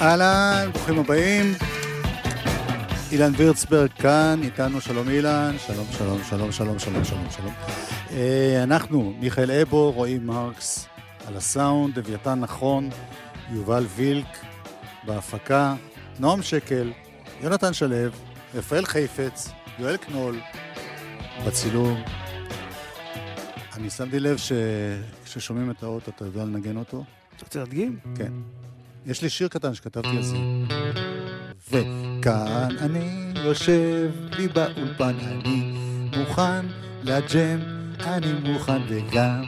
[0.00, 1.46] אהלן, ברוכים הבאים.
[3.12, 7.52] אילן וירצברג כאן, איתנו שלום אילן, שלום שלום שלום שלום שלום שלום שלום.
[8.10, 10.86] אה, אנחנו, מיכאל אבו, רועי מרקס
[11.26, 12.88] על הסאונד, אביתן נכון,
[13.52, 14.26] יובל וילק
[15.04, 15.74] בהפקה,
[16.18, 16.92] נועם שקל,
[17.40, 17.96] יונתן שלו,
[18.54, 20.38] רפאל חיפץ, יואל קנול,
[21.46, 22.02] בצילום.
[23.76, 27.04] אני שמתי לב שכששומעים את האות אתה יודע לנגן אותו?
[27.36, 27.98] אתה רוצה להדגים?
[28.16, 28.32] כן.
[29.06, 30.36] יש לי שיר קטן שכתבתי על זה.
[31.70, 35.74] וכאן אני יושב לי באולפן, אני
[36.16, 36.66] מוכן
[37.02, 37.60] לג'ם,
[38.00, 39.44] אני מוכן וגם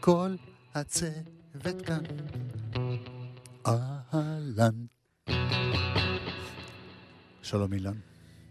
[0.00, 0.34] כל
[0.74, 2.02] הצוות כאן.
[3.66, 4.86] אהלן.
[7.42, 7.94] שלום אילן.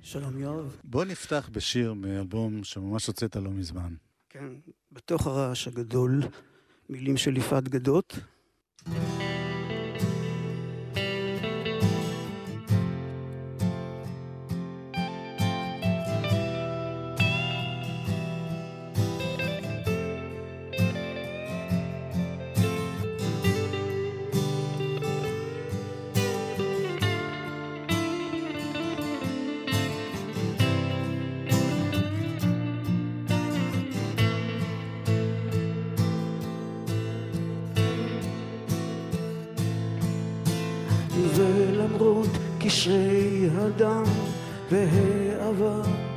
[0.01, 0.77] שלום יואב.
[0.83, 3.93] בוא נפתח בשיר מאלבום שממש הוצאת לא מזמן.
[4.29, 4.47] כן,
[4.91, 6.21] בתוך הרעש הגדול,
[6.89, 8.19] מילים של יפעת גדות.
[42.79, 44.03] קשרי הדם
[44.71, 46.08] והעבר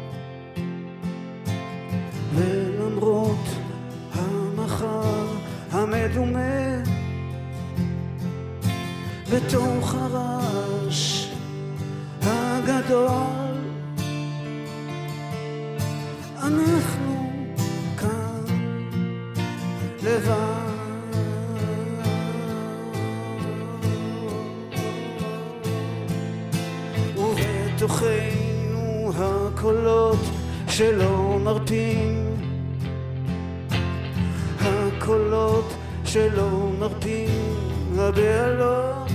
[36.13, 37.57] שלא מרפים
[37.99, 39.11] הבהלות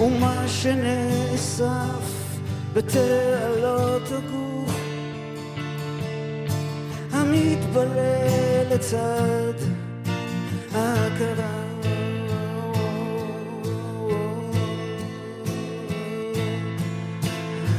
[0.00, 2.28] ומה שנאסף
[2.72, 4.80] בתעלות הגוף
[7.12, 9.54] המתבלה לצד
[10.74, 11.58] ההכרה.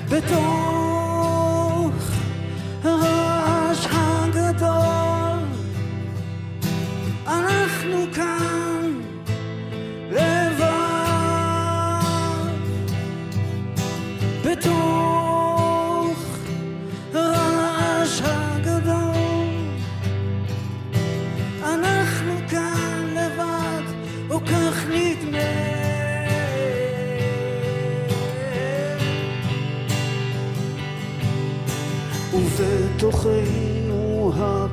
[0.09, 0.78] בתוך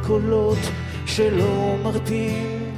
[0.06, 0.59] הקולות
[1.06, 2.75] שלא מרפים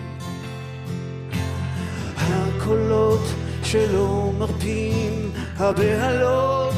[2.16, 3.20] הקולות
[3.62, 6.74] שלא מרפים הבהלות.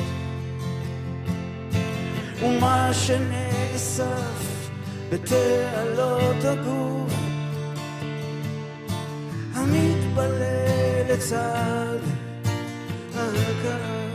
[2.42, 4.70] ומה שנאסף
[5.10, 7.14] בתעלות הגוף
[9.54, 11.98] המתבלה לצד
[13.14, 14.09] ההכרה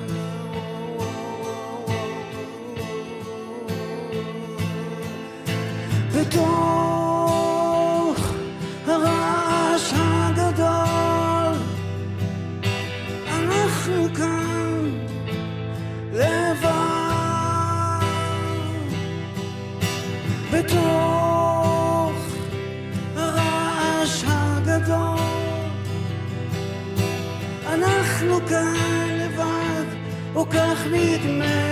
[6.36, 8.20] בתוך
[8.88, 11.58] הרעש הגדול.
[13.30, 14.90] אנחנו כאן
[16.14, 16.86] לבד.
[28.50, 29.86] כאן לבד
[30.36, 31.65] או כך נדמה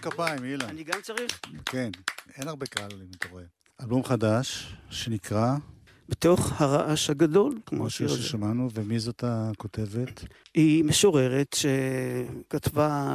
[0.00, 0.68] כפיים, אילן.
[0.68, 1.40] אני גם צריך?
[1.66, 1.90] כן,
[2.36, 3.44] אין הרבה קהל, אם אתה רואה.
[3.80, 5.54] אלבום חדש, שנקרא...
[6.08, 8.22] בתוך הרעש הגדול, כמו השיר הזה.
[8.22, 10.24] ששמענו, ומי זאת הכותבת?
[10.54, 13.14] היא משוררת שכתבה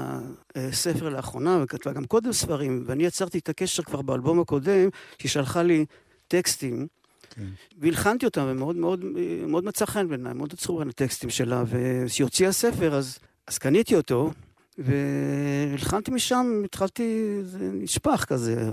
[0.58, 5.30] אה, ספר לאחרונה, וכתבה גם קודם ספרים, ואני יצרתי את הקשר כבר באלבום הקודם, שהיא
[5.30, 5.86] שלחה לי
[6.28, 6.88] טקסטים.
[7.30, 7.48] כן.
[7.78, 9.06] והלחנתי אותם, ומאוד מאוד,
[9.48, 13.96] מאוד מצא חן בעיניי, מאוד עצרו בין הטקסטים שלה, וכשהיא הוציאה ספר, אז, אז קניתי
[13.96, 14.32] אותו,
[14.78, 18.72] והלחנתי משם, התחלתי, זה נשפך כזה.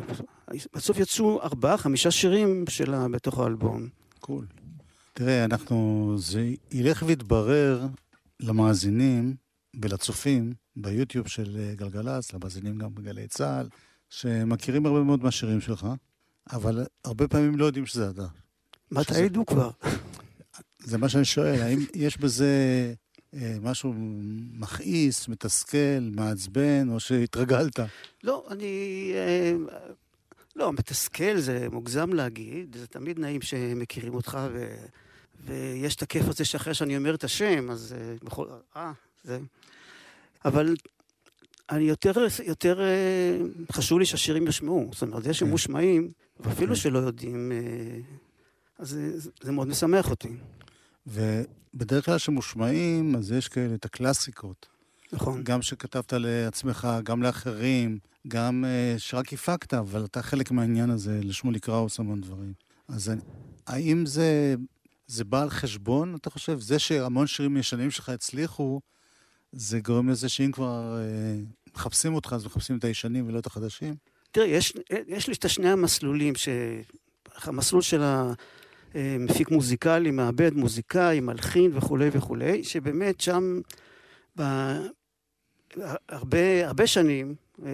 [0.75, 3.89] בסוף יצאו ארבעה, חמישה שירים שלה בתוך האלבום.
[4.21, 4.47] קול.
[4.51, 4.63] Cool.
[5.13, 7.87] תראה, אנחנו, זה ילך ויתברר
[8.41, 9.35] למאזינים
[9.83, 13.69] ולצופים ביוטיוב של אה, גלגלצ, למאזינים גם בגלי צה"ל,
[14.11, 15.87] שמכירים הרבה מאוד מהשירים שלך,
[16.53, 18.27] אבל הרבה פעמים לא יודעים שזה אתה.
[18.91, 19.05] מה.
[19.05, 19.71] תעידו כבר?
[20.79, 22.55] זה מה שאני שואל, האם יש בזה
[23.63, 23.95] משהו
[24.53, 27.81] מכעיס, מתסכל, מעצבן, או שהתרגלת?
[28.25, 29.13] לא, אני...
[29.15, 29.53] אה,
[30.57, 34.75] לא, מתסכל זה מוגזם להגיד, זה תמיד נעים שמכירים אותך, ו...
[35.47, 38.47] ויש את הכיף הזה שאחרי שאני אומר את השם, אז אה, בכל...
[38.77, 38.93] אה,
[39.25, 39.39] זה...
[40.45, 40.75] אבל
[41.71, 42.13] אני יותר,
[42.45, 42.81] יותר
[43.73, 44.91] חשוב לי שהשירים ישמעו.
[44.93, 46.81] זאת אומרת, זה שמושמעים, ואפילו כן.
[46.81, 47.53] שלא יודעים,
[48.79, 50.29] אז זה, זה מאוד משמח אותי.
[51.75, 54.67] בדרך כלל שמושמעים, אז יש כאלה את הקלאסיקות.
[55.13, 55.45] נכון.
[55.45, 61.61] גם שכתבת לעצמך, גם לאחרים, גם uh, שרק הפקת, אבל אתה חלק מהעניין הזה, לשמולי
[61.61, 62.53] קראוס המון דברים.
[62.89, 63.13] אז
[63.67, 64.55] האם זה,
[65.07, 66.61] זה בא על חשבון, אתה חושב?
[66.61, 68.81] זה שהמון שירים ישנים שלך הצליחו,
[69.53, 73.95] זה גורם לזה שאם כבר uh, מחפשים אותך, אז מחפשים את הישנים ולא את החדשים?
[74.31, 74.73] תראה, יש,
[75.09, 76.49] יש לי את השני המסלולים, ש...
[77.45, 78.33] המסלול של ה...
[78.95, 83.61] אה, מפיק מוזיקלי, מעבד מוזיקאי, מלחין וכולי וכולי, שבאמת שם
[85.77, 87.35] בהרבה הרבה שנים
[87.65, 87.71] אה,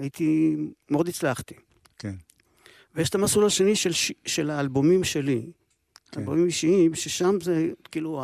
[0.00, 0.56] הייתי,
[0.90, 1.54] מאוד הצלחתי.
[1.98, 2.14] כן.
[2.94, 5.46] ויש את המסלול השני של, של האלבומים שלי,
[6.12, 6.20] כן.
[6.20, 8.22] אלבומים אישיים, ששם זה כאילו,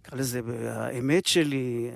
[0.00, 1.90] נקרא לזה, האמת שלי,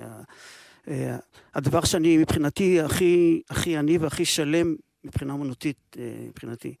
[0.87, 1.17] אה,
[1.53, 5.97] הדבר שאני מבחינתי הכי, הכי עני והכי שלם מבחינה אמנותית,
[6.27, 6.75] מבחינתי.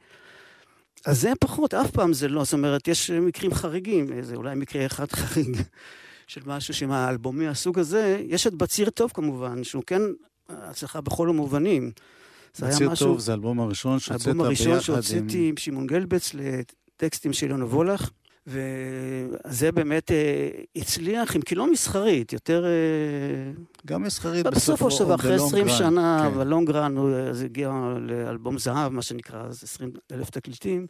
[1.05, 4.85] אז זה פחות, אף פעם זה לא, זאת אומרת, יש מקרים חריגים, זה אולי מקרה
[4.85, 5.57] אחד חריג
[6.27, 10.01] של משהו שמהאלבומי מהסוג הזה, יש את בציר טוב כמובן, שהוא כן
[10.49, 11.91] הצלחה בכל המובנים.
[12.61, 14.41] בציר משהו, טוב זה האלבום הראשון שהוצאת ביחד עם...
[14.41, 18.09] האלבום הראשון שהוצאתי עם שמעון גלבץ לטקסטים של יונה וולך.
[18.49, 22.65] וזה באמת אה, הצליח, אם כי לא מסחרית, יותר...
[22.65, 23.51] אה,
[23.87, 26.37] גם מסחרית בסופו של דבר, אחרי 20 שנה, כן.
[26.39, 26.95] בלונגרן,
[27.31, 30.87] זה הגיע לאלבום זהב, מה שנקרא, אז 20 אלף תקליטים.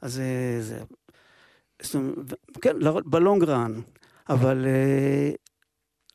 [0.00, 0.78] אז אה, זה...
[2.60, 3.80] כן, לא, בלונגרן,
[4.28, 4.66] אבל...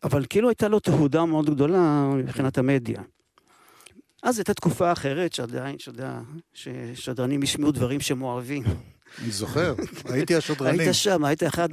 [0.04, 3.02] אבל כאילו הייתה לו תהודה מאוד גדולה מבחינת המדיה.
[4.24, 6.20] אז הייתה תקופה אחרת שעדיין, שאתה יודע,
[6.54, 8.64] ששדרנים ישמעו דברים שהם אוהבים.
[9.22, 9.74] אני זוכר,
[10.06, 10.80] הייתי השדרנים.
[10.80, 11.70] היית שם, היית אחד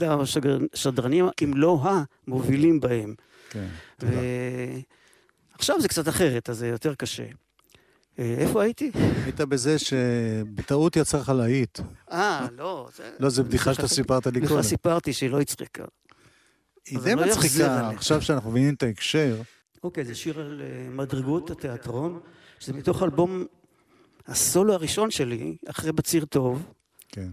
[0.73, 1.85] השדרנים, אם לא
[2.27, 3.15] המובילים בהם.
[3.51, 3.67] כן,
[3.97, 4.13] תודה.
[5.53, 7.25] עכשיו זה קצת אחרת, אז זה יותר קשה.
[8.19, 8.91] אה, איפה הייתי?
[9.25, 11.81] היית בזה שבטעות יצא לך להיט.
[12.13, 12.89] אה, לא.
[13.19, 14.45] לא, זו בדיחה שאתה סיפרת לי קודם.
[14.45, 15.85] בכלל סיפרתי שהיא לא הצחיקה.
[16.87, 19.37] היא די לא מצחיקה, עכשיו שאנחנו מבינים את ההקשר.
[19.85, 22.21] אוקיי, זה שיר על אה, מדרגות התיאטרון,
[22.59, 23.45] שזה מתוך אלבום
[24.27, 26.63] הסולו הראשון שלי, אחרי בציר טוב.
[27.09, 27.29] כן.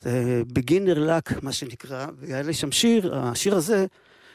[0.00, 3.86] זה בגינר לק, מה שנקרא, והיה לי שם שיר, השיר הזה,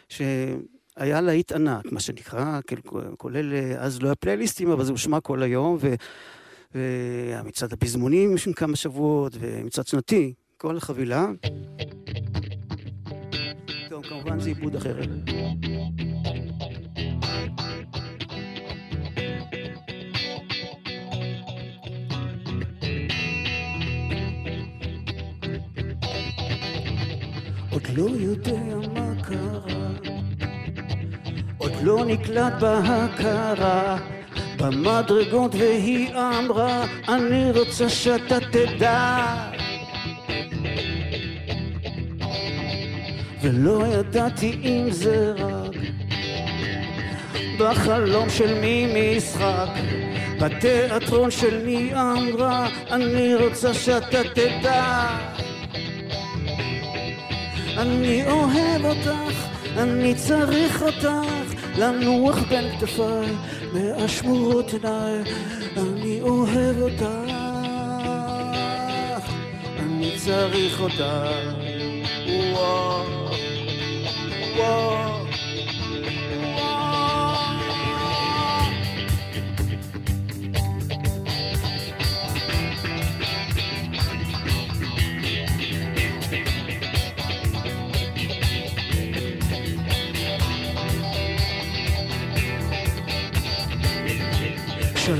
[0.09, 2.81] שהיה להיט ענק, מה שנקרא, כאילו,
[3.17, 5.93] כולל, אז לא היה פלייליסטים, אבל זה הושמע כל היום, ו...
[6.75, 11.27] ומצעד הפזמונים של כמה שבועות, ומצעד שנתי, כל החבילה.
[13.89, 15.09] טוב, כמובן זה עיבוד אחרת.
[27.95, 28.59] לא יודע
[28.93, 29.87] מה קרה,
[31.57, 33.97] עוד לא נקלט בהכרה.
[34.59, 39.25] במדרגות והיא אמרה אני רוצה שאתה תדע.
[43.41, 45.75] ולא ידעתי אם זה רק
[47.59, 49.69] בחלום של מי משחק.
[50.39, 55.07] בתיאטרון שלי אמרה, אני רוצה שאתה תדע.
[57.77, 59.47] אני אוהב אותך,
[59.77, 63.27] אני צריך אותך, לנוח בין כתפיי,
[63.73, 65.21] מהשמורות עיניי,
[65.77, 67.05] אני אוהב אותך,
[69.79, 71.03] אני צריך אותך.
[72.53, 73.03] וואו,
[74.57, 75.18] וואו.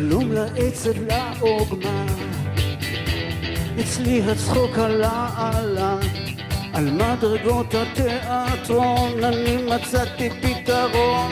[0.10, 2.06] שלום לעצב לעוגמה,
[3.80, 5.98] אצלי הצחוק עלה עלה,
[6.74, 11.32] על מדרגות התיאטרון אני מצאתי פתרון.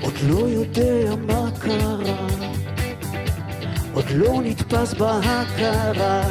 [0.00, 2.26] עוד לא יודע מה קרה,
[3.92, 6.22] עוד לא נתפס בהכרה,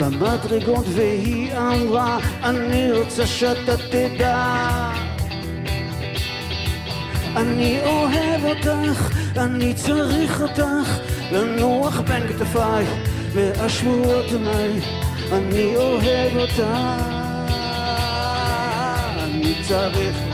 [0.00, 4.81] במדרגות והיא אמרה, אני רוצה שאתה תדע.
[7.36, 10.98] אני אוהב אותך, אני צריך אותך,
[11.32, 12.84] לנוח בין כתפיי,
[13.32, 14.80] והשמועות עיניי,
[15.32, 16.62] אני אוהב אותך,
[19.18, 20.16] אני צריך...
[20.16, 20.31] וואו.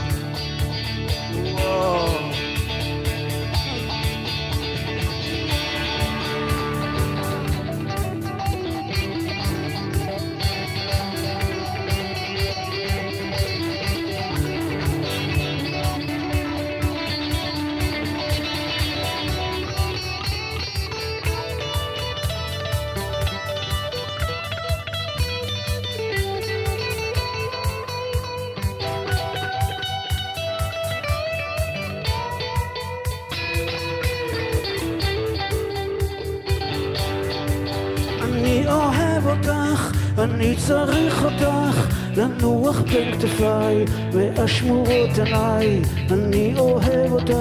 [44.11, 45.81] והשמורות עיניי,
[46.11, 47.33] אני אוהב אותך,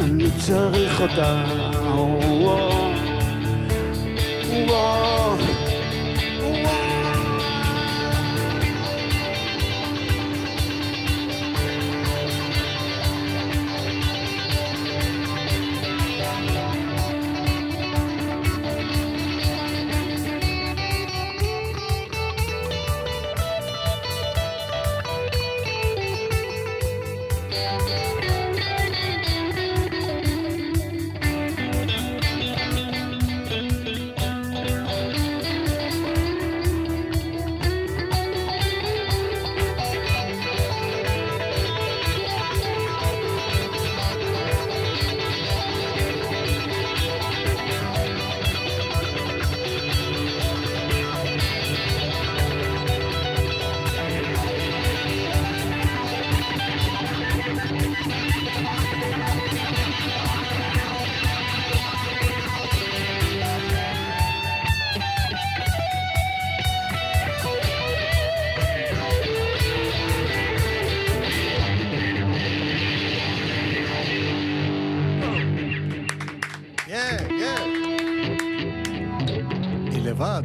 [0.00, 1.00] אני צריך.
[1.00, 2.92] וואו, וואו,
[4.68, 5.57] וואו.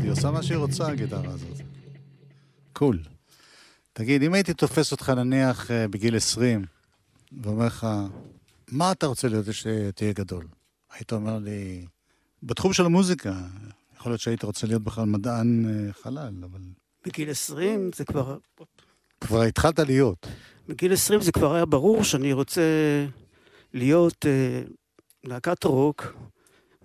[0.03, 1.57] היא עושה מה שהיא רוצה, הגיטרה הזאת.
[2.73, 2.99] קול.
[3.93, 6.65] תגיד, אם הייתי תופס אותך נניח אה, בגיל 20,
[7.41, 7.87] ואומר לך,
[8.71, 10.47] מה אתה רוצה להיות שתהיה גדול?
[10.93, 11.85] היית אומר לי,
[12.43, 13.33] בתחום של המוזיקה,
[13.97, 16.61] יכול להיות שהיית רוצה להיות בכלל מדען אה, חלל, אבל
[17.05, 18.37] בגיל 20 זה כבר...
[19.21, 20.27] כבר התחלת להיות.
[20.67, 22.61] בגיל 20 זה כבר היה ברור שאני רוצה
[23.73, 24.61] להיות אה,
[25.23, 26.13] להקת רוק,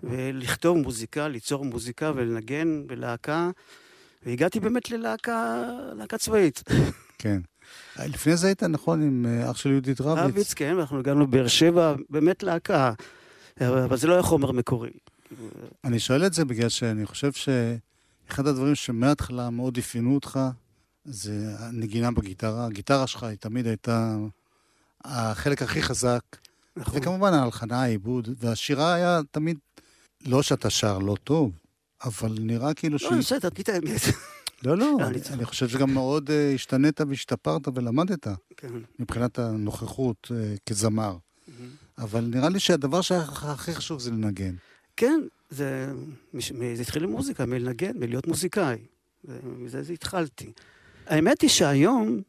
[0.03, 3.49] ולכתוב מוזיקה, ליצור מוזיקה ולנגן בלהקה,
[4.25, 5.63] והגעתי באמת ללהקה,
[5.93, 6.63] להקה צבאית.
[7.17, 7.41] כן.
[7.99, 10.23] לפני זה היית, נכון, עם אה, אח של יהודית רביץ.
[10.23, 12.93] רביץ, כן, ואנחנו הגענו לבאר שבע, באמת להקה,
[13.61, 14.89] אבל זה לא היה חומר מקורי.
[15.83, 20.39] אני שואל את זה בגלל שאני חושב שאחד הדברים שמההתחלה מאוד אפיינו אותך,
[21.05, 22.65] זה הנגינה בגיטרה.
[22.65, 24.17] הגיטרה שלך היא תמיד הייתה
[25.05, 26.21] החלק הכי חזק,
[26.77, 26.99] נכון.
[26.99, 29.57] וכמובן ההלחנה, העיבוד, והשירה היה תמיד,
[30.25, 31.51] לא שאתה שר לא טוב,
[32.03, 34.01] אבל נראה כאילו לא, בסדר, תגיד את האמת.
[34.63, 38.67] לא, לא, לא, אני, חושב שגם מאוד uh, השתנית והשתפרת ולמדת כן.
[38.99, 41.17] מבחינת הנוכחות uh, כזמר.
[41.97, 44.55] אבל נראה לי שהדבר שהכי חשוב זה לנגן.
[44.97, 45.91] כן, זה,
[46.75, 48.77] זה התחיל עם מוזיקה, מלנגן, מלהיות מוזיקאי.
[49.23, 50.51] זה- מזה זה התחלתי.
[51.07, 52.21] האמת היא שהיום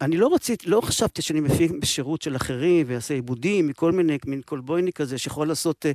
[0.00, 4.40] אני לא רציתי, לא חשבתי שאני מפיק בשירות של אחרים ויעשה עיבודים מכל מיני, מין
[4.42, 5.92] קולבויני כזה, שיכול לעשות, אה,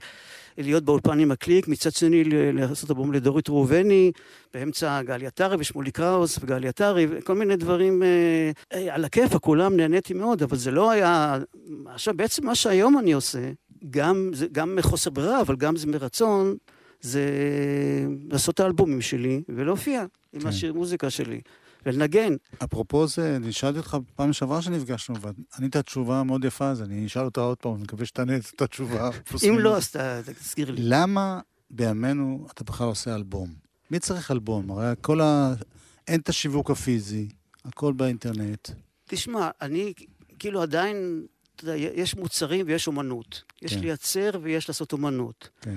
[0.58, 4.12] להיות באולפן עם הקליק, מצד שני לעשות אלבום לדורית ראובני,
[4.54, 9.78] באמצע גלי עטרי ושמולי קראוס וגלי עטרי, וכל מיני דברים אה, אה, על הכיפה, כולם
[9.78, 11.38] נהניתי מאוד, אבל זה לא היה...
[11.86, 13.52] עכשיו, בעצם מה שהיום אני עושה,
[13.90, 16.56] גם, גם מחוסר ברירה, אבל גם זה מרצון,
[17.02, 17.24] זה
[18.30, 20.40] לעשות את האלבומים שלי ולהופיע כן.
[20.40, 21.42] עם השיר מוזיקה שלי.
[21.86, 22.34] ולנגן.
[22.64, 27.26] אפרופו זה, אני שאלתי אותך פעם שעברה שנפגשנו, וענית תשובה מאוד יפה, אז אני אשאל
[27.26, 29.10] אותה עוד פעם, אני מקווה שתענה את התשובה.
[29.50, 29.96] אם לא, אז
[30.40, 30.82] תזכיר לי.
[30.82, 31.40] למה
[31.70, 33.54] בימינו אתה בכלל עושה אלבום?
[33.92, 34.72] מי צריך אלבום?
[34.72, 35.54] הרי כל ה...
[36.08, 37.30] אין את השיווק הפיזי,
[37.66, 38.70] הכל באינטרנט.
[39.08, 39.94] תשמע, אני
[40.40, 41.26] כאילו עדיין,
[41.56, 43.44] אתה יודע, יש מוצרים ויש אומנות.
[43.62, 43.80] יש כן.
[43.80, 45.50] לייצר ויש לעשות אומנות.
[45.62, 45.76] כן.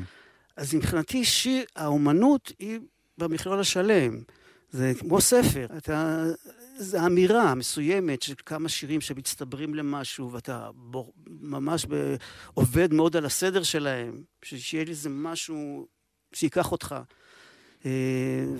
[0.56, 2.78] אז מבחינתי, שיר, האומנות היא
[3.18, 4.18] במכלול השלם.
[4.70, 6.24] זה כמו ספר, אתה...
[6.78, 11.12] זו אמירה מסוימת של כמה שירים שמצטברים למשהו, ואתה בור...
[11.26, 12.14] ממש ב...
[12.54, 15.86] עובד מאוד על הסדר שלהם, שיהיה לי איזה משהו
[16.32, 16.94] שייקח אותך.
[17.86, 17.90] אה,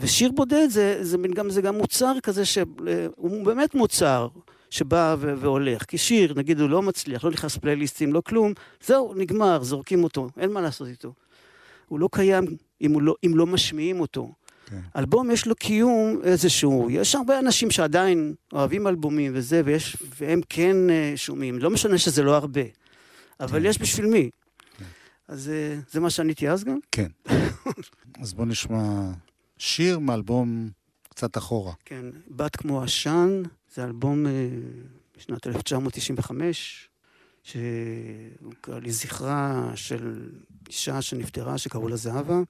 [0.01, 4.29] ושיר בודד זה, זה, גם, זה גם מוצר כזה שהוא באמת מוצר
[4.71, 5.85] שבא ו- והולך.
[5.85, 8.53] כי שיר, נגיד, הוא לא מצליח, לא נכנס פלייליסטים, לא כלום,
[8.87, 11.13] זהו, נגמר, זורקים אותו, אין מה לעשות איתו.
[11.89, 12.45] הוא לא קיים
[12.81, 14.33] אם, לא, אם לא משמיעים אותו.
[14.69, 14.81] כן.
[14.97, 20.91] אלבום יש לו קיום איזשהו, יש הרבה אנשים שעדיין אוהבים אלבומים וזה, ויש, והם כן
[20.91, 22.61] אה, שומעים, לא משנה שזה לא הרבה,
[23.41, 23.67] אבל כן.
[23.67, 24.31] יש בשביל מי.
[24.79, 24.85] כן.
[25.29, 26.79] אז אה, זה מה שעניתי אז גם?
[26.93, 27.09] כן.
[28.23, 29.11] אז בוא נשמע
[29.59, 30.71] שיר מאלבום
[31.09, 31.73] קצת אחורה.
[31.85, 33.43] כן, בת כמו עשן,
[33.75, 34.27] זה אלבום
[35.19, 36.89] משנת אה, 1995,
[37.43, 40.31] שהוא קרא לזכרה של
[40.69, 42.41] אישה שנפטרה, שקראו לה זהבה.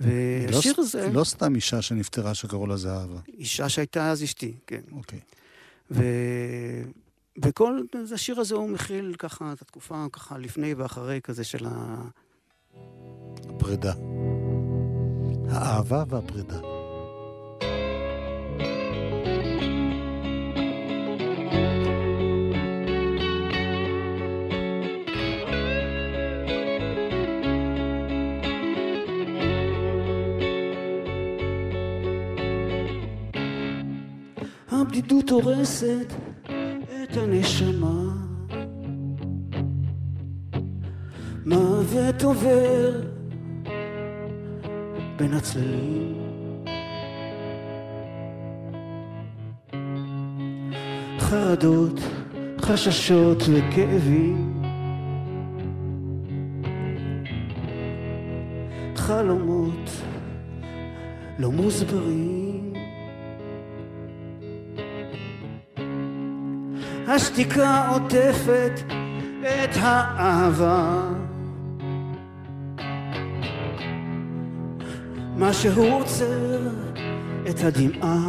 [0.00, 1.10] והשיר לא, הזה...
[1.12, 3.18] לא סתם אישה שנפטרה שקראו לה זהבה.
[3.38, 4.80] אישה שהייתה אז אשתי, כן.
[4.92, 5.20] אוקיי.
[5.90, 6.02] ו...
[7.42, 7.80] וכל,
[8.14, 12.02] השיר הזה הוא מכיל ככה את התקופה ככה לפני ואחרי כזה של ה...
[13.48, 13.92] הפרידה.
[15.50, 16.75] האהבה והפרידה.
[34.96, 36.12] הבדידות הורסת
[36.44, 38.02] את הנשמה.
[41.46, 43.00] מוות עובר
[45.16, 46.14] בין הצללים.
[51.18, 52.00] חרדות,
[52.60, 54.62] חששות וכאבים.
[58.96, 59.90] חלומות
[61.38, 62.45] לא מוסברים.
[67.16, 68.80] השתיקה עוטפת
[69.40, 71.02] את האהבה.
[75.36, 76.68] מה שהוא עוצר
[77.50, 78.28] את הדמעה.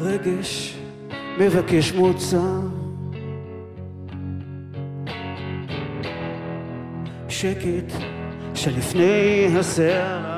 [0.00, 0.78] רגש
[1.38, 2.46] מבקש מוצא.
[7.28, 7.92] שקט
[8.54, 10.33] שלפני הסערה.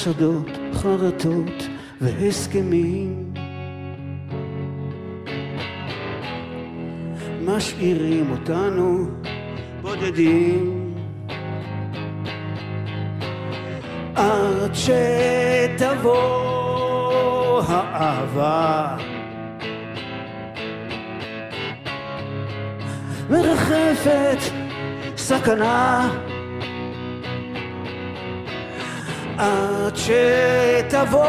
[0.00, 1.68] חשדות, חרטות
[2.00, 3.32] והסכמים.
[7.44, 9.06] משאירים אותנו
[9.82, 10.94] בודדים.
[14.14, 16.12] עד שתבוא
[17.68, 18.96] האהבה.
[23.30, 24.38] מרחפת
[25.16, 26.08] סכנה
[29.40, 31.24] עד שתבוא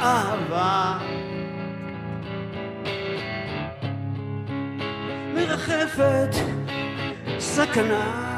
[0.00, 0.98] האהבה.
[5.34, 6.34] מרחפת
[7.38, 8.29] סכנה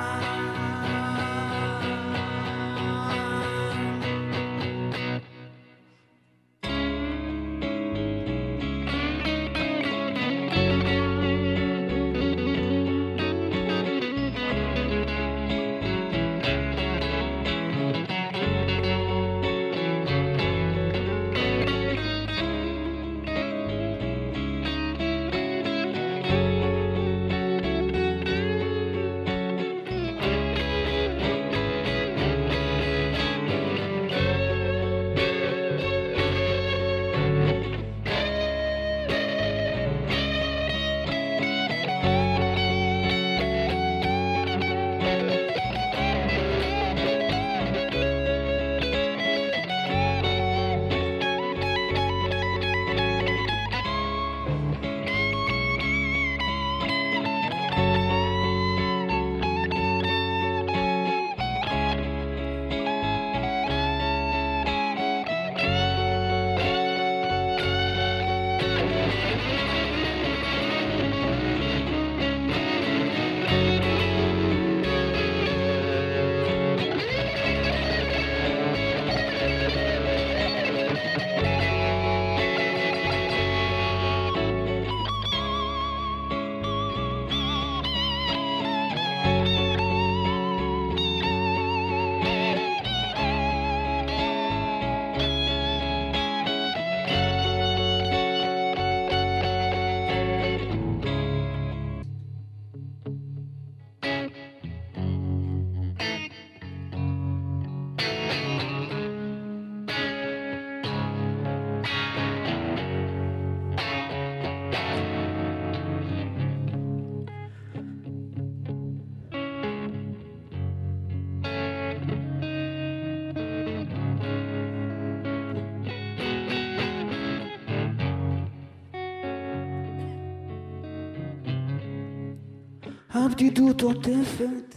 [133.24, 134.74] הבדידות עוטפת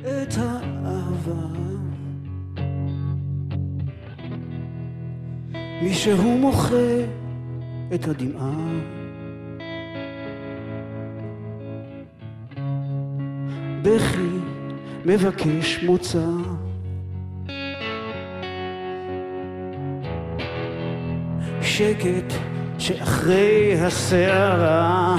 [0.00, 1.60] את האהבה.
[5.82, 6.96] מישהו מוחה
[7.94, 8.68] את הדמעה.
[13.82, 14.28] בכי
[15.04, 16.26] מבקש מוצא.
[21.62, 22.34] שקט
[22.78, 25.16] שאחרי הסערה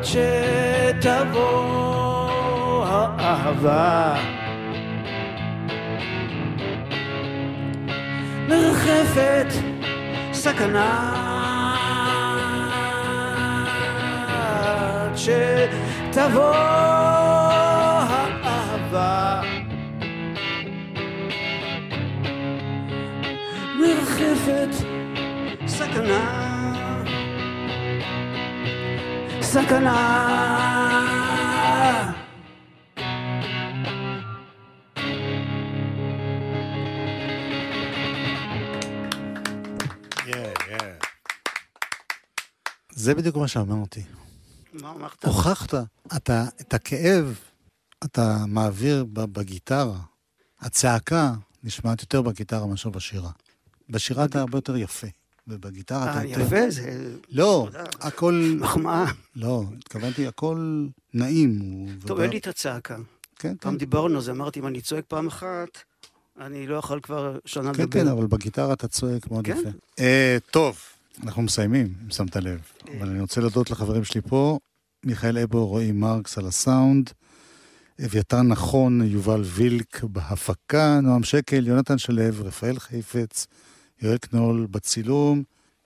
[0.00, 0.06] עד
[1.00, 1.40] שתבוא
[2.86, 4.14] האהבה.
[8.48, 9.52] מרחפת
[10.32, 11.12] סכנה.
[14.28, 16.54] עד שתבוא
[18.06, 19.40] האהבה.
[23.78, 24.74] מרחפת
[25.66, 26.39] סכנה
[29.52, 29.96] סכנה
[42.90, 44.02] זה בדיוק מה שאמרתי.
[44.72, 45.24] מה אמרת?
[45.24, 45.74] הוכחת,
[46.16, 47.38] אתה, את הכאב
[48.04, 49.98] אתה מעביר בגיטרה.
[50.60, 51.32] הצעקה
[51.62, 53.30] נשמעת יותר בגיטרה מאשר בשירה.
[53.88, 55.06] בשירה אתה הרבה יותר יפה,
[55.50, 56.24] ובגיטרה אתה אה.
[56.24, 57.68] יפה, זה לא.
[58.00, 58.56] הכל...
[58.60, 59.04] מחמאה.
[59.36, 61.58] לא, התכוונתי, הכל נעים.
[62.06, 62.96] טוב, אין לי את הצעקה.
[63.36, 65.78] כן, פעם כן, דיברנו על זה, אמרתי, אם אני צועק פעם אחת,
[66.40, 68.00] אני לא יכול כבר שנה כן, לדבר.
[68.00, 69.56] כן, אבל בגיטרה אתה צועק מאוד כן.
[69.58, 69.68] יפה.
[69.98, 70.78] אה, טוב,
[71.22, 72.60] אנחנו מסיימים, אם שמת לב.
[72.98, 74.58] אבל אני רוצה להודות לחברים שלי פה,
[75.04, 77.10] מיכאל אבו, רועי מרקס על הסאונד,
[78.04, 83.46] אביתר נכון, יובל וילק בהפקה, נועם שקל, יונתן שלו, רפאל חיפץ,
[84.02, 85.42] יואל קנול בצילום,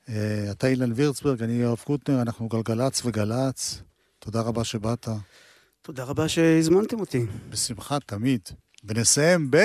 [0.08, 3.82] אה, אתה אילן וירצברג, אני יואב קוטנר, אנחנו גלגלצ וגל"צ.
[4.18, 5.08] תודה רבה שבאת,
[5.82, 7.26] תודה רבה שהזמנתם אותי.
[7.50, 8.40] בשמחה תמיד.
[8.84, 9.56] ונסיים ב...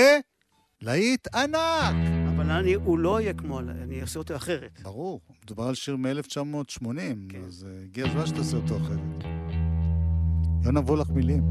[0.82, 1.96] להיט ענק!
[2.36, 4.80] אבל אני, הוא לא יהיה כמו, אני אעשה אותו אחרת.
[4.82, 6.82] ברור, מדובר על שיר מ-1980,
[7.30, 7.44] כן.
[7.48, 9.00] אז אה, הגיע הזמן שתעשה אותו אחרת.
[10.64, 11.44] יונה וולך מילים.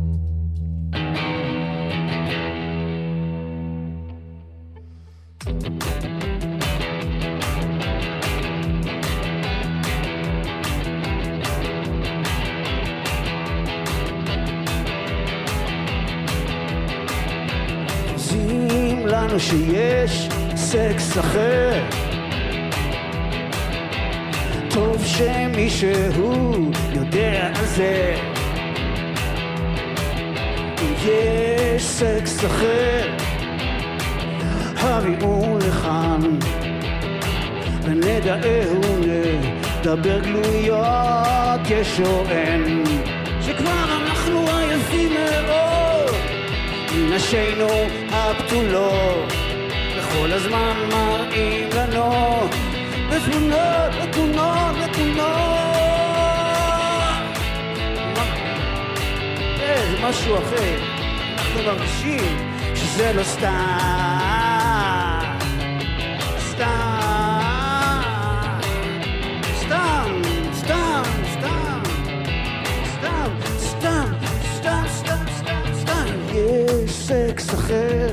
[18.28, 21.82] עושים לנו שיש סקס אחר.
[24.70, 28.16] טוב שמישהו יודע על זה.
[31.04, 33.10] יש סקס אחר,
[34.76, 36.20] הביאו לכאן.
[37.82, 42.84] ונדאהו נדבר גלויות יש או אין.
[43.40, 45.77] שכבר אנחנו עייפים מאוד.
[47.06, 47.68] נשינו
[48.11, 49.32] הבתולות
[49.98, 52.48] וכל הזמן מראים לנו
[53.11, 55.68] נתונות, נתונות, נתונות.
[59.56, 60.78] זה משהו אחר.
[61.38, 64.38] אנחנו מרגישים שזה לא סתם
[77.68, 78.12] אחר.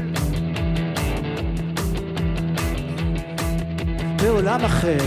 [4.21, 4.97] בעולם אחר.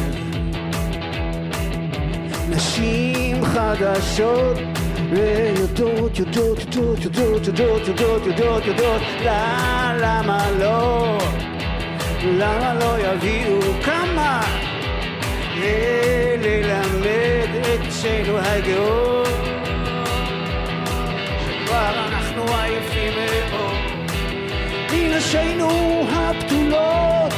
[2.49, 4.57] נשים חדשות
[5.11, 11.19] ויודעות, יודעות, יודעות, יודעות, יודעות, יודעות, יודעות, יודעות, למה לא?
[12.25, 14.41] למה לא יביאו כמה?
[16.43, 19.29] ללמד את שנו הגאות
[21.45, 23.78] שכבר אנחנו עייפים מאוד
[24.99, 25.69] מנשינו
[26.13, 27.33] הבתולות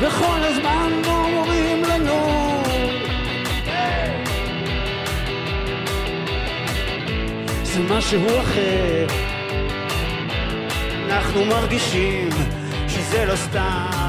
[0.00, 2.26] וכל הזמן אומרים לנו.
[7.62, 9.06] זה משהו אחר.
[11.06, 12.28] אנחנו מרגישים
[12.88, 13.99] שזה לא סתם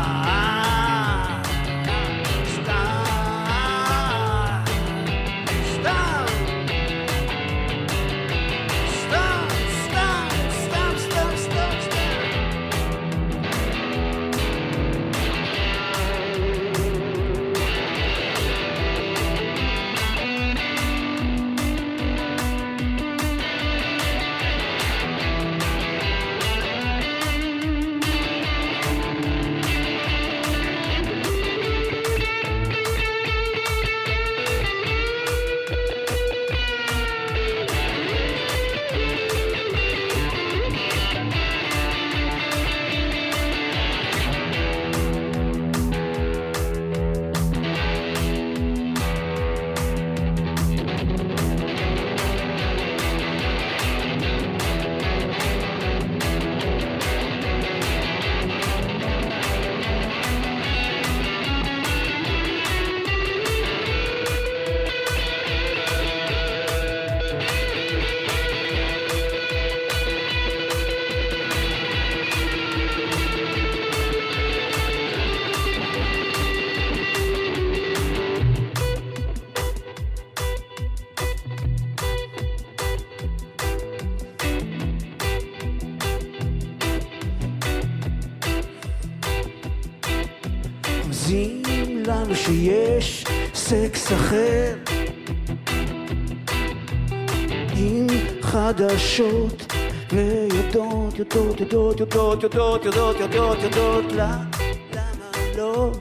[99.12, 99.74] חדשות
[100.12, 105.91] ויודעות, יודעות, יודעות, יודעות, יודעות, יודעות, יודעות, יודעות, למה לא?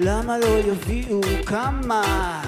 [0.00, 2.42] למה לא יביאו כמה?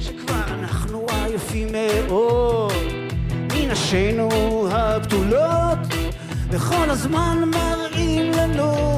[0.00, 2.72] שכבר אנחנו עייפים מאוד
[3.54, 4.28] מנשינו
[4.70, 5.78] הבתולות
[6.50, 8.89] וכל הזמן מראים לנו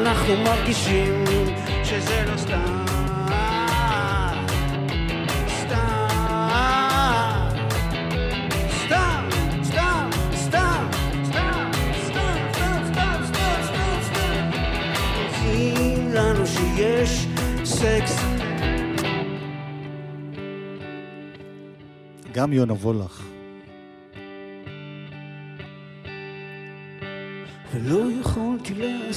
[0.00, 1.24] אנחנו מרגישים
[1.84, 2.86] שזה לא סתם.
[22.36, 23.25] גם יונה וולך.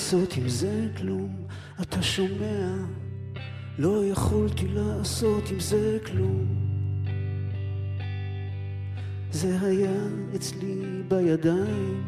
[0.09, 1.35] לעשות עם זה כלום,
[1.81, 2.73] אתה שומע?
[3.79, 6.45] לא יכולתי לעשות עם זה כלום.
[9.31, 9.97] זה היה
[10.35, 12.03] אצלי בידיים.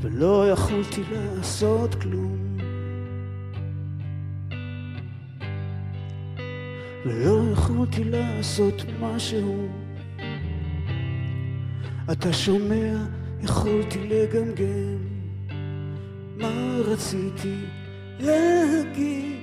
[0.00, 2.56] ולא יכולתי לעשות כלום.
[7.04, 9.68] ולא יכולתי לעשות משהו.
[12.12, 13.04] אתה שומע,
[13.46, 14.98] יכולתי לגמגם.
[16.36, 17.54] מה רציתי
[18.20, 19.36] להגיד?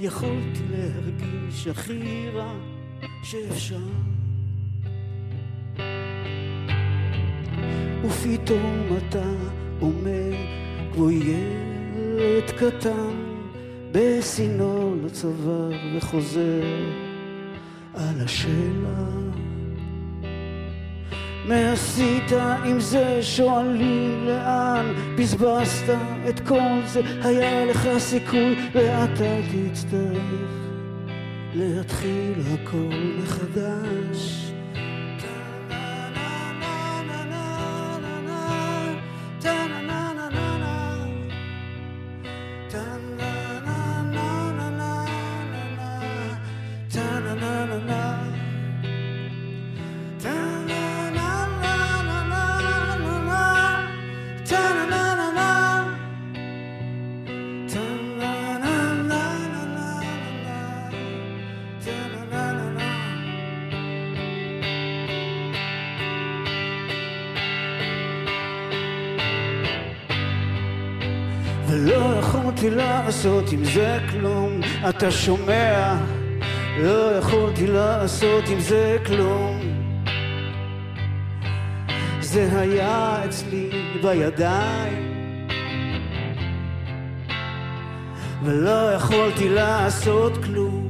[0.00, 2.54] יכולתי להרגיש הכי רע
[3.22, 3.88] שאפשר.
[8.04, 9.32] ופתאום אתה
[9.80, 10.34] עומד
[10.94, 13.14] כמו ילד קטן
[13.92, 16.62] בשינו לצוואר וחוזר
[17.94, 19.23] על השאלה
[21.44, 22.32] מה עשית
[22.64, 23.22] עם זה?
[23.22, 25.94] שואלים לאן בזבזת
[26.28, 27.00] את כל זה?
[27.22, 30.64] היה לך סיכוי ואתה תצטרך
[31.54, 34.43] להתחיל הכל מחדש
[73.24, 75.96] לעשות עם זה כלום, אתה שומע?
[76.78, 79.60] לא יכולתי לעשות עם זה כלום.
[82.20, 83.70] זה היה אצלי
[84.02, 85.18] בידיים,
[88.42, 90.83] ולא יכולתי לעשות כלום.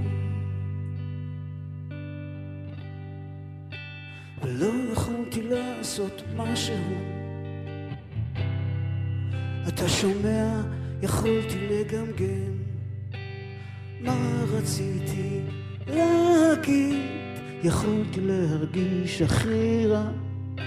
[19.20, 20.04] להרגיש הכי רע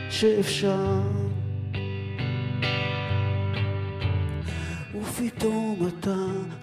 [0.09, 1.01] שאפשר.
[5.01, 6.15] ופתאום אתה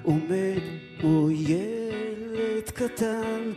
[0.02, 0.60] עומד
[1.00, 3.50] כמו ילד קטן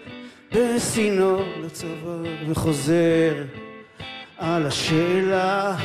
[0.54, 3.44] בשינו לצבא וחוזר
[4.38, 5.78] על השאלה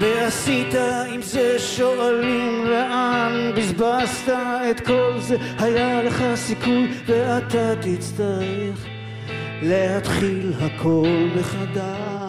[0.00, 0.74] ועשית
[1.12, 4.32] עם זה שואלים לאן בזבזת
[4.70, 8.91] את כל זה היה לך סיכוי ואתה תצטרך
[9.62, 12.21] להתחיל הכל מחדש